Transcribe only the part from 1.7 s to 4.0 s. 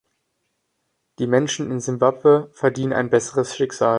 Simbabwe verdienen ein besseres Schicksal.